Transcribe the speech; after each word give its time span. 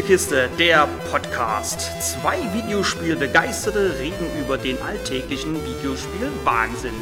Spielekiste, 0.00 0.48
der 0.58 0.88
Podcast. 1.10 1.90
Zwei 2.00 2.38
Videospielbegeisterte 2.54 3.98
reden 3.98 4.26
über 4.42 4.56
den 4.56 4.80
alltäglichen 4.80 5.54
Videospiel-Wahnsinn. 5.54 6.94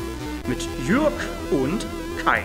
Mit 0.48 0.67
Jürg 0.85 1.12
und 1.53 1.87
Kai. 2.24 2.42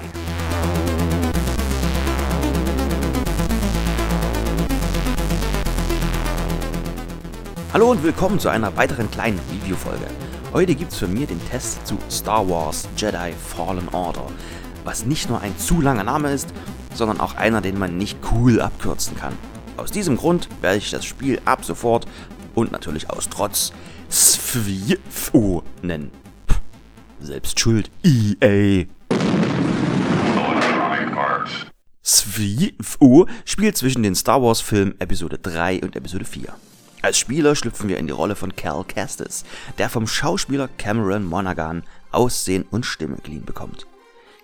Hallo 7.74 7.90
und 7.90 8.04
willkommen 8.04 8.38
zu 8.38 8.49
einer 8.49 8.78
weiteren 8.78 9.10
kleinen 9.10 9.40
Videofolge. 9.49 10.06
Heute 10.54 10.76
gibt's 10.76 10.99
für 10.99 11.08
mir 11.08 11.26
den 11.26 11.44
Test 11.49 11.88
zu 11.88 11.97
Star 12.12 12.47
Wars 12.47 12.88
Jedi 12.96 13.33
Fallen 13.33 13.90
Order, 13.92 14.28
was 14.83 15.04
nicht 15.04 15.29
nur 15.29 15.42
ein 15.42 15.58
zu 15.58 15.81
langer 15.81 16.04
Name 16.04 16.31
ist, 16.31 16.54
sondern 16.93 17.20
auch 17.20 17.38
einer, 17.38 17.62
den 17.62 17.79
man 17.79 17.98
nicht 17.98 18.20
cool 18.31 18.62
abkürzen 18.62 19.17
kann. 19.17 19.35
Aus 19.77 19.91
diesem 19.91 20.18
Grund 20.18 20.48
werde 20.62 20.77
ich 20.77 20.91
das 20.91 21.04
Spiel 21.05 21.41
ab 21.45 21.66
sofort 21.66 22.05
und 22.54 22.72
natürlich 22.72 23.09
aus 23.09 23.27
Trotz 23.30 23.73
SFIFO 24.09 25.63
nennen. 25.82 26.12
Selbst 27.20 27.59
schuld, 27.59 27.90
EA. 28.04 28.86
SFIFO 32.04 33.27
spielt 33.46 33.77
zwischen 33.77 34.04
den 34.04 34.13
Star 34.13 34.41
Wars 34.41 34.62
Filmen 34.62 34.99
Episode 34.99 35.40
3 35.40 35.82
und 35.82 35.96
Episode 35.96 36.26
4. 36.26 36.54
Als 37.02 37.18
Spieler 37.18 37.55
schlüpfen 37.55 37.90
wir 37.90 37.98
in 37.98 38.08
die 38.08 38.13
Rolle 38.13 38.35
von 38.35 38.55
Cal 38.55 38.84
Kestis, 38.84 39.44
der 39.77 39.90
vom 39.90 40.05
Schauspieler 40.05 40.70
Cameron 40.77 41.26
Monaghan 41.26 41.84
Aussehen 42.12 42.66
und 42.70 42.85
Stimme 42.85 43.18
clean 43.18 43.44
bekommt. 43.44 43.88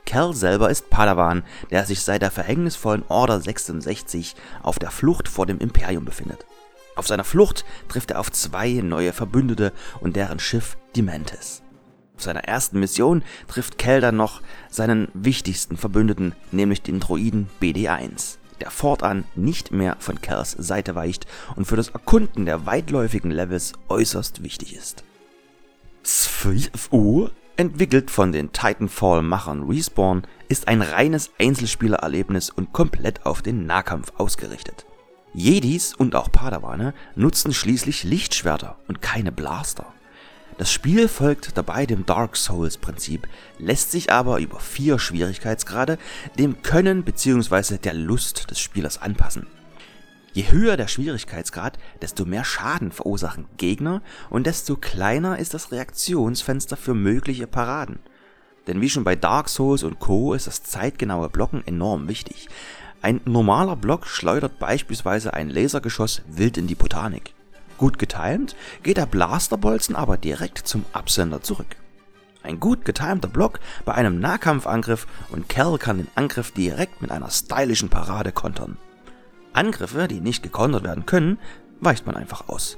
Cal 0.10 0.34
selber 0.34 0.72
ist 0.72 0.90
Padawan, 0.90 1.44
der 1.70 1.86
sich 1.86 2.02
seit 2.02 2.24
der 2.24 2.32
verhängnisvollen 2.32 3.04
Order 3.10 3.40
66 3.40 4.36
auf 4.64 4.80
der 4.80 4.90
Flucht 4.90 5.28
vor 5.28 5.46
dem 5.46 5.60
Imperium 5.60 6.04
befindet. 6.04 6.48
Auf 6.96 7.08
seiner 7.08 7.24
Flucht 7.24 7.64
trifft 7.90 8.10
er 8.10 8.20
auf 8.20 8.32
zwei 8.32 8.72
neue 8.84 9.14
Verbündete 9.14 9.72
und 10.00 10.16
deren 10.16 10.40
Schiff 10.40 10.78
die 10.96 11.04
Mantis. 11.04 11.62
Auf 12.16 12.24
seiner 12.24 12.44
ersten 12.46 12.80
Mission 12.80 13.24
trifft 13.48 13.78
Cal 13.78 14.02
dann 14.02 14.16
noch 14.16 14.42
seinen 14.72 15.10
wichtigsten 15.14 15.78
Verbündeten, 15.78 16.34
nämlich 16.52 16.82
den 16.82 17.00
Droiden 17.00 17.48
BD-1 17.62 18.40
der 18.60 18.72
fortan 18.72 19.24
nicht 19.36 19.72
mehr 19.72 19.96
von 20.00 20.20
Cals 20.20 20.52
Seite 20.52 20.94
weicht 20.94 21.28
und 21.56 21.64
für 21.64 21.78
das 21.78 21.90
Erkunden 21.90 22.46
der 22.46 22.66
weitläufigen 22.66 23.32
Levels 23.32 23.72
äußerst 23.88 24.44
wichtig 24.44 24.76
ist. 24.76 25.06
SFU, 26.04 27.30
entwickelt 27.60 28.10
von 28.10 28.32
den 28.32 28.54
Titanfall-Machern 28.54 29.64
Respawn, 29.64 30.24
ist 30.48 30.70
ein 30.70 30.82
reines 30.82 31.32
Einzelspielererlebnis 31.40 32.50
und 32.50 32.72
komplett 32.72 33.26
auf 33.26 33.42
den 33.42 33.66
Nahkampf 33.66 34.14
ausgerichtet. 34.18 34.86
Jedis 35.34 35.94
und 35.94 36.16
auch 36.16 36.32
Padawane 36.32 36.94
nutzen 37.16 37.54
schließlich 37.54 38.06
Lichtschwerter 38.06 38.78
und 38.88 39.02
keine 39.02 39.34
Blaster. 39.34 39.88
Das 40.58 40.72
Spiel 40.72 41.10
folgt 41.10 41.58
dabei 41.58 41.86
dem 41.86 42.06
Dark 42.06 42.38
Souls 42.38 42.78
Prinzip, 42.78 43.28
lässt 43.58 43.92
sich 43.92 44.10
aber 44.10 44.40
über 44.40 44.62
vier 44.62 44.98
Schwierigkeitsgrade 44.98 45.98
dem 46.38 46.62
Können 46.62 47.04
bzw. 47.04 47.78
der 47.78 47.94
Lust 47.94 48.50
des 48.50 48.62
Spielers 48.62 49.02
anpassen. 49.02 49.48
Je 50.34 50.52
höher 50.52 50.78
der 50.78 50.88
Schwierigkeitsgrad, 50.88 51.80
desto 52.02 52.26
mehr 52.26 52.44
Schaden 52.44 52.92
verursachen 52.92 53.46
Gegner 53.58 54.02
und 54.30 54.46
desto 54.46 54.76
kleiner 54.76 55.40
ist 55.40 55.54
das 55.54 55.72
Reaktionsfenster 55.72 56.78
für 56.78 56.94
mögliche 56.94 57.48
Paraden. 57.48 58.00
Denn 58.68 58.82
wie 58.82 58.90
schon 58.90 59.04
bei 59.04 59.16
Dark 59.16 59.50
Souls 59.50 59.84
und 59.84 60.00
Co. 60.00 60.34
ist 60.34 60.48
das 60.48 60.64
zeitgenaue 60.64 61.30
Blocken 61.30 61.66
enorm 61.66 62.08
wichtig. 62.08 62.48
Ein 63.02 63.22
normaler 63.26 63.76
Block 63.76 64.06
schleudert 64.06 64.60
beispielsweise 64.60 65.34
ein 65.34 65.50
Lasergeschoss 65.50 66.22
wild 66.28 66.58
in 66.58 66.68
die 66.68 66.76
Botanik. 66.76 67.34
Gut 67.78 67.98
getimt 67.98 68.56
geht 68.84 68.98
der 68.98 69.06
Blasterbolzen 69.06 69.96
aber 69.96 70.18
direkt 70.18 70.68
zum 70.68 70.86
Absender 70.92 71.42
zurück. 71.42 71.78
Ein 72.44 72.60
gut 72.60 72.86
getimter 72.86 73.28
Block 73.28 73.60
bei 73.86 73.94
einem 73.94 74.20
Nahkampfangriff 74.20 75.08
und 75.30 75.50
Cal 75.50 75.78
kann 75.78 75.98
den 75.98 76.08
Angriff 76.16 76.52
direkt 76.52 77.02
mit 77.02 77.10
einer 77.10 77.30
stylischen 77.30 77.90
Parade 77.90 78.32
kontern. 78.32 78.78
Angriffe, 79.54 80.08
die 80.08 80.22
nicht 80.22 80.44
gekontert 80.44 80.84
werden 80.84 81.06
können, 81.06 81.38
weicht 81.80 82.06
man 82.06 82.16
einfach 82.16 82.48
aus. 82.50 82.78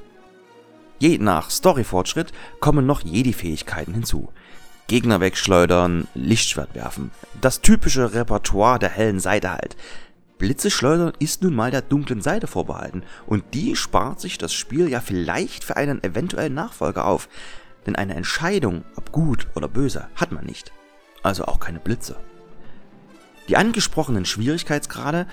Je 1.00 1.18
nach 1.18 1.50
Storyfortschritt 1.50 2.32
kommen 2.60 2.86
noch 2.86 3.02
Jedi-Fähigkeiten 3.02 3.94
hinzu. 3.94 4.30
Gegner 4.88 5.20
wegschleudern, 5.20 6.08
Lichtschwert 6.14 6.76
werfen. 6.76 7.12
Das 7.40 7.62
typische 7.62 8.14
Repertoire 8.14 8.78
der 8.78 8.90
hellen 8.90 9.20
Seite 9.20 9.52
halt. 9.52 9.76
Blitze 10.38 10.70
schleudern 10.70 11.14
ist 11.20 11.44
nun 11.44 11.56
mal 11.56 11.72
der 11.72 11.82
dunklen 11.82 12.22
Seite 12.22 12.48
vorbehalten 12.48 13.04
und 13.28 13.44
die 13.54 13.76
spart 13.76 14.20
sich 14.20 14.38
das 14.38 14.54
Spiel 14.54 14.90
ja 14.90 15.00
vielleicht 15.00 15.64
für 15.64 15.78
einen 15.78 16.04
eventuellen 16.04 16.54
Nachfolger 16.54 17.06
auf. 17.06 17.30
Denn 17.86 17.96
eine 17.96 18.16
Entscheidung, 18.16 18.84
ob 18.96 19.12
gut 19.12 19.48
oder 19.56 19.68
böse, 19.68 20.08
hat 20.16 20.32
man 20.32 20.46
nicht. 20.46 20.72
Also 21.24 21.46
auch 21.46 21.60
keine 21.60 21.80
Blitze. 21.80 22.18
Die 23.48 23.58
angesprochenen 23.58 24.26
Schwierigkeitsgrade 24.26 25.28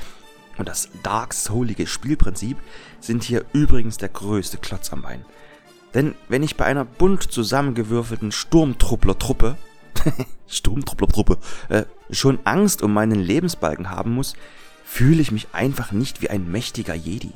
und 0.58 0.69
das 0.69 0.88
Dark 1.02 1.32
Soulige 1.34 1.86
Spielprinzip 1.86 2.58
sind 3.00 3.24
hier 3.24 3.44
übrigens 3.52 3.96
der 3.96 4.08
größte 4.08 4.58
Klotz 4.58 4.92
am 4.92 5.02
Bein. 5.02 5.24
Denn 5.94 6.14
wenn 6.28 6.42
ich 6.42 6.56
bei 6.56 6.64
einer 6.64 6.84
bunt 6.84 7.22
zusammengewürfelten 7.32 8.32
Sturmtruppler-Truppe 8.32 9.56
Sturmtruppler-Truppe 10.47 11.38
äh, 11.68 11.84
schon 12.10 12.38
Angst 12.44 12.82
um 12.82 12.92
meinen 12.92 13.20
Lebensbalken 13.20 13.91
haben 13.91 14.12
muss, 14.12 14.34
fühle 14.84 15.20
ich 15.20 15.32
mich 15.32 15.48
einfach 15.52 15.92
nicht 15.92 16.22
wie 16.22 16.30
ein 16.30 16.50
mächtiger 16.50 16.94
Jedi. 16.94 17.32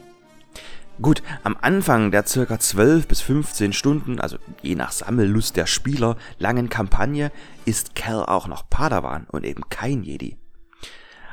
Gut, 1.00 1.22
am 1.42 1.56
Anfang 1.60 2.10
der 2.10 2.26
circa 2.26 2.58
12 2.58 3.08
bis 3.08 3.22
15 3.22 3.72
Stunden, 3.72 4.20
also 4.20 4.36
je 4.60 4.74
nach 4.74 4.92
Sammellust 4.92 5.56
der 5.56 5.66
Spieler, 5.66 6.16
langen 6.38 6.68
Kampagne, 6.68 7.32
ist 7.64 7.94
Cal 7.94 8.26
auch 8.26 8.46
noch 8.46 8.68
Padawan 8.68 9.26
und 9.30 9.44
eben 9.44 9.62
kein 9.70 10.02
Jedi. 10.02 10.36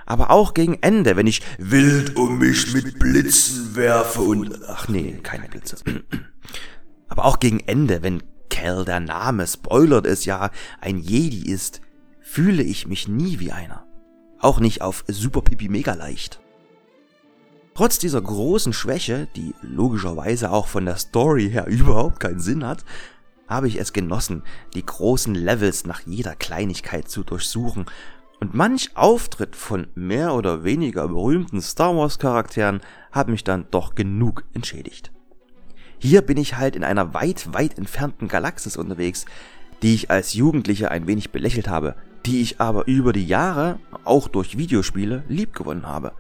Aber 0.10 0.32
auch 0.32 0.56
gegen 0.56 0.80
Ende, 0.82 1.16
wenn 1.16 1.28
ich 1.28 1.44
wild 1.60 2.16
um 2.16 2.40
mich 2.40 2.74
mit 2.74 2.98
Blitzen 2.98 3.76
werfe 3.76 4.22
und... 4.22 4.60
Ach 4.68 4.88
nee, 4.88 5.20
keine 5.22 5.48
Blitze. 5.48 5.78
Aber 7.08 7.26
auch 7.26 7.40
gegen 7.40 7.60
Ende, 7.60 8.02
wenn 8.02 8.24
Cal, 8.50 8.86
der 8.86 9.02
Name 9.02 9.46
spoilert 9.46 10.08
es 10.08 10.26
ja, 10.26 10.50
ein 10.82 10.98
Jedi 10.98 11.48
ist, 11.48 11.82
fühle 12.22 12.64
ich 12.64 12.88
mich 12.88 13.08
nie 13.08 13.40
wie 13.40 13.52
einer. 13.52 13.86
Auch 14.40 14.60
nicht 14.60 14.82
auf 14.82 15.06
Super 15.08 15.44
Pipi 15.44 15.70
mega 15.70 15.94
leicht. 15.94 16.42
Trotz 17.76 18.00
dieser 18.00 18.22
großen 18.22 18.74
Schwäche, 18.74 19.28
die 19.36 19.54
logischerweise 19.62 20.52
auch 20.52 20.68
von 20.68 20.86
der 20.86 20.98
Story 20.98 21.52
her 21.52 21.68
überhaupt 21.68 22.20
keinen 22.20 22.40
Sinn 22.40 22.66
hat, 22.66 22.84
habe 23.48 23.68
ich 23.68 23.80
es 23.80 23.94
genossen, 23.94 24.42
die 24.74 24.86
großen 24.86 25.36
Levels 25.36 25.86
nach 25.86 26.02
jeder 26.08 26.36
Kleinigkeit 26.36 27.10
zu 27.10 27.24
durchsuchen 27.24 27.86
und 28.40 28.54
manch 28.54 28.92
Auftritt 28.96 29.56
von 29.56 29.88
mehr 29.96 30.34
oder 30.34 30.64
weniger 30.64 31.08
berühmten 31.08 31.62
Star 31.62 31.96
Wars 31.96 32.20
Charakteren 32.20 32.82
hat 33.12 33.28
mich 33.28 33.44
dann 33.44 33.68
doch 33.72 33.96
genug 33.96 34.44
entschädigt. 34.54 35.12
Hier 35.98 36.22
bin 36.22 36.38
ich 36.38 36.58
halt 36.58 36.76
in 36.76 36.84
einer 36.84 37.14
weit, 37.14 37.54
weit 37.54 37.78
entfernten 37.78 38.30
Galaxis 38.30 38.78
unterwegs, 38.78 39.26
die 39.82 39.94
ich 39.94 40.10
als 40.10 40.34
Jugendlicher 40.34 40.92
ein 40.92 41.08
wenig 41.08 41.32
belächelt 41.32 41.68
habe, 41.68 41.96
die 42.26 42.42
ich 42.42 42.62
aber 42.62 42.88
über 42.88 43.12
die 43.12 43.26
Jahre, 43.26 43.80
auch 44.06 44.28
durch 44.28 44.58
Videospiele, 44.58 45.24
liebgewonnen 45.28 45.88
habe. 45.88 46.14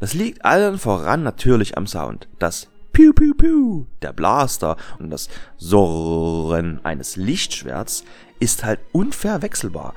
Das 0.00 0.14
liegt 0.14 0.44
allen 0.44 0.78
voran 0.78 1.22
natürlich 1.22 1.76
am 1.76 1.86
Sound. 1.86 2.28
Das 2.38 2.68
Piu 2.92 3.12
Piu 3.12 3.34
Piu 3.34 3.86
der 4.02 4.12
Blaster 4.12 4.76
und 4.98 5.10
das 5.10 5.28
Surren 5.56 6.84
eines 6.84 7.16
Lichtschwerts 7.16 8.04
ist 8.40 8.64
halt 8.64 8.80
unverwechselbar. 8.92 9.94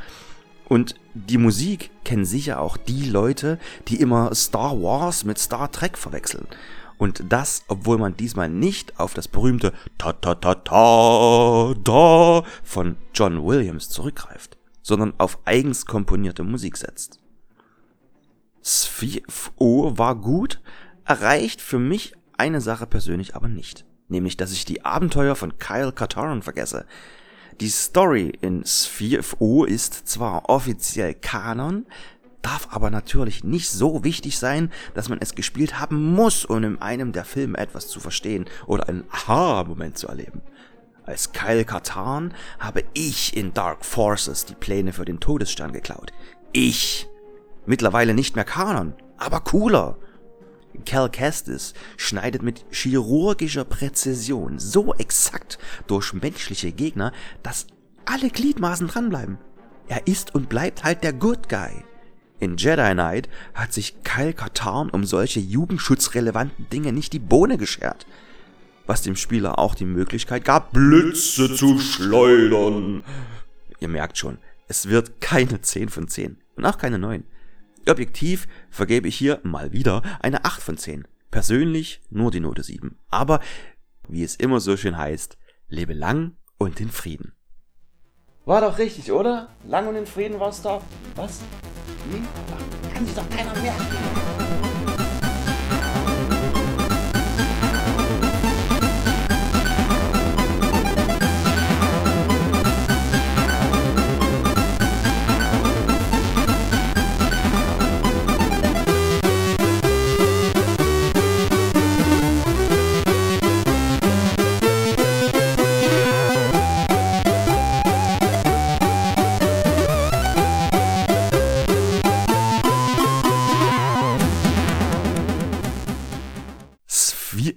Und 0.72 0.96
die 1.14 1.38
Musik 1.38 1.92
kennen 2.06 2.24
sicher 2.24 2.62
auch 2.62 2.78
die 2.78 3.10
Leute, 3.10 3.60
die 3.90 4.00
immer 4.00 4.34
Star 4.34 4.82
Wars 4.82 5.26
mit 5.26 5.38
Star 5.38 5.70
Trek 5.70 5.98
verwechseln. 5.98 6.48
Und 6.98 7.24
das, 7.28 7.64
obwohl 7.68 7.98
man 7.98 8.16
diesmal 8.16 8.48
nicht 8.48 8.98
auf 8.98 9.14
das 9.14 9.28
berühmte 9.28 9.74
Ta 9.98 10.14
Ta 10.14 10.36
Ta 10.36 10.56
Ta 10.56 11.74
Da 11.84 12.44
von 12.64 12.96
John 13.14 13.44
Williams 13.44 13.90
zurückgreift 13.90 14.58
sondern 14.82 15.14
auf 15.20 15.40
eigens 15.46 15.86
komponierte 15.86 16.44
Musik 16.44 16.78
setzt. 16.78 17.20
SFO 18.62 19.98
war 19.98 20.16
gut, 20.16 20.62
erreicht 21.06 21.62
für 21.62 21.80
mich 21.80 22.14
eine 22.38 22.62
Sache 22.62 22.88
persönlich 22.88 23.36
aber 23.36 23.48
nicht, 23.48 23.86
nämlich 24.08 24.38
dass 24.38 24.52
ich 24.52 24.66
die 24.66 24.86
Abenteuer 24.86 25.36
von 25.36 25.58
Kyle 25.58 25.92
Katarn 25.92 26.42
vergesse. 26.42 26.86
Die 27.60 27.70
Story 27.70 28.32
in 28.42 28.64
SFO 28.66 29.66
ist 29.66 30.08
zwar 30.08 30.50
offiziell 30.50 31.14
Kanon, 31.14 31.86
darf 32.42 32.68
aber 32.72 32.90
natürlich 32.90 33.44
nicht 33.44 33.70
so 33.70 34.04
wichtig 34.04 34.38
sein, 34.40 34.72
dass 34.94 35.10
man 35.10 35.20
es 35.22 35.36
gespielt 35.36 35.80
haben 35.80 36.14
muss, 36.14 36.46
um 36.46 36.64
in 36.64 36.82
einem 36.82 37.12
der 37.12 37.26
Filme 37.26 37.58
etwas 37.58 37.88
zu 37.88 38.00
verstehen 38.00 38.46
oder 38.66 38.90
einen 38.90 39.04
Aha-Moment 39.12 39.98
zu 39.98 40.08
erleben. 40.08 40.42
Als 41.06 41.34
Kyle 41.34 41.66
Katarn 41.66 42.34
habe 42.60 42.84
ich 42.94 43.36
in 43.36 43.54
Dark 43.54 43.86
Forces 43.86 44.46
die 44.46 44.56
Pläne 44.56 44.94
für 44.94 45.06
den 45.06 45.20
Todesstern 45.20 45.74
geklaut. 45.74 46.12
Ich. 46.52 47.08
Mittlerweile 47.66 48.14
nicht 48.14 48.36
mehr 48.36 48.46
Kanon, 48.46 48.94
aber 49.18 49.42
cooler. 49.42 49.98
Cal 50.86 51.10
Kestis 51.10 51.74
schneidet 51.98 52.42
mit 52.42 52.66
chirurgischer 52.72 53.66
Präzision 53.66 54.60
so 54.60 54.94
exakt 54.96 55.60
durch 55.88 56.14
menschliche 56.14 56.72
Gegner, 56.72 57.12
dass 57.44 57.68
alle 58.06 58.30
Gliedmaßen 58.30 58.88
dranbleiben. 58.88 59.38
Er 59.88 60.08
ist 60.08 60.34
und 60.34 60.50
bleibt 60.50 60.84
halt 60.84 61.04
der 61.04 61.14
Good 61.14 61.50
Guy. 61.50 61.84
In 62.40 62.58
Jedi 62.58 62.94
Knight 62.94 63.30
hat 63.54 63.72
sich 63.72 64.04
Kyle 64.04 64.34
Katarn 64.34 64.90
um 64.90 65.06
solche 65.06 65.40
jugendschutzrelevanten 65.40 66.70
Dinge 66.70 66.92
nicht 66.92 67.14
die 67.14 67.20
Bohne 67.20 67.58
geschert. 67.58 68.08
Was 68.88 69.04
dem 69.04 69.16
Spieler 69.16 69.60
auch 69.60 69.76
die 69.76 69.86
Möglichkeit 69.86 70.44
gab, 70.44 70.74
Blitze 70.74 71.54
zu 71.54 71.78
schleudern. 71.78 73.04
Ihr 73.80 73.88
merkt 73.90 74.18
schon, 74.18 74.40
es 74.68 74.90
wird 74.90 75.22
keine 75.22 75.62
10 75.62 75.90
von 75.90 76.08
10 76.08 76.38
und 76.56 76.66
auch 76.66 76.78
keine 76.78 76.98
9. 76.98 77.24
Objektiv 77.88 78.48
vergebe 78.70 79.08
ich 79.08 79.16
hier 79.16 79.40
mal 79.44 79.72
wieder 79.72 80.02
eine 80.22 80.46
8 80.46 80.62
von 80.62 80.78
10. 80.78 81.08
Persönlich 81.32 82.02
nur 82.10 82.32
die 82.32 82.40
Note 82.40 82.64
7. 82.64 82.98
Aber, 83.10 83.40
wie 84.08 84.24
es 84.24 84.36
immer 84.36 84.60
so 84.60 84.78
schön 84.78 84.98
heißt, 84.98 85.38
lebe 85.68 85.94
lang 85.94 86.36
und 86.58 86.80
in 86.80 86.90
Frieden. 86.90 87.34
War 88.46 88.62
doch 88.62 88.78
richtig, 88.78 89.12
oder? 89.12 89.50
Lang 89.68 89.88
und 89.88 89.96
in 89.96 90.06
Frieden 90.06 90.40
war's 90.40 90.62
da. 90.62 90.82
Was? 91.16 91.42
Hm? 92.12 92.28
Kann 92.94 93.06
sich 93.06 93.16
doch 93.16 93.30
keiner 93.30 93.54
merken. 93.62 94.41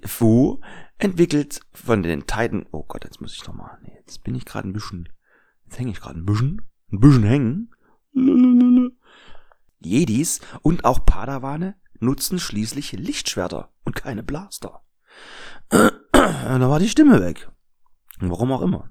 Sphifo 0.02 0.60
entwickelt 0.98 1.60
von 1.72 2.02
den 2.02 2.26
Titan. 2.26 2.66
Oh 2.72 2.84
Gott, 2.84 3.04
jetzt 3.04 3.20
muss 3.20 3.34
ich 3.34 3.46
noch 3.46 3.54
mal. 3.54 3.78
Nee, 3.82 3.92
jetzt 3.98 4.24
bin 4.24 4.34
ich 4.34 4.44
gerade 4.44 4.68
ein 4.68 4.72
bisschen. 4.72 5.08
Jetzt 5.64 5.78
hänge 5.78 5.90
ich 5.90 6.00
gerade 6.00 6.18
ein 6.18 6.26
bisschen. 6.26 6.62
Ein 6.92 7.00
bisschen 7.00 7.24
hängen. 7.24 7.74
Lalalala. 8.12 8.90
Jedis 9.80 10.40
und 10.62 10.84
auch 10.84 11.04
Padawane 11.04 11.76
nutzen 12.00 12.38
schließlich 12.38 12.92
Lichtschwerter 12.92 13.72
und 13.84 13.94
keine 13.94 14.22
Blaster. 14.22 14.82
da 15.68 15.90
war 16.12 16.78
die 16.78 16.88
Stimme 16.88 17.20
weg. 17.20 17.50
Warum 18.18 18.52
auch 18.52 18.62
immer. 18.62 18.90